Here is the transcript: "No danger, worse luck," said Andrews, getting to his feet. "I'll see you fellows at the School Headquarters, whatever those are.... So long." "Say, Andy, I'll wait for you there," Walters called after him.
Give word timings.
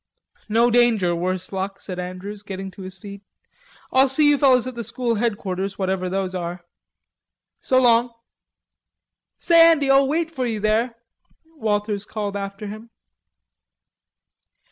"No 0.49 0.71
danger, 0.71 1.15
worse 1.15 1.51
luck," 1.53 1.79
said 1.79 1.99
Andrews, 1.99 2.41
getting 2.41 2.71
to 2.71 2.81
his 2.81 2.97
feet. 2.97 3.21
"I'll 3.91 4.07
see 4.07 4.27
you 4.29 4.37
fellows 4.39 4.65
at 4.65 4.73
the 4.73 4.83
School 4.83 5.13
Headquarters, 5.13 5.77
whatever 5.77 6.09
those 6.09 6.33
are.... 6.33 6.65
So 7.59 7.79
long." 7.79 8.11
"Say, 9.37 9.61
Andy, 9.69 9.91
I'll 9.91 10.07
wait 10.07 10.31
for 10.31 10.47
you 10.47 10.59
there," 10.59 10.95
Walters 11.55 12.05
called 12.05 12.35
after 12.35 12.65
him. 12.65 12.89